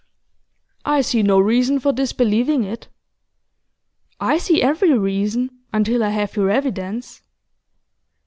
[0.83, 2.87] 'I see no reason for disbelieving it.'
[4.19, 7.21] 'I see every reason, until I have your evidence.